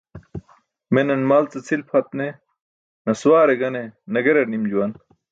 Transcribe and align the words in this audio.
Menan 0.93 1.21
mal 1.29 1.43
ce 1.51 1.59
cʰil 1.67 1.81
pʰat 1.89 2.07
ne 2.19 2.27
nasawaare 3.05 3.55
gane 3.61 3.81
nagerar 4.13 4.47
nim 4.49 4.63
juwan. 4.71 4.91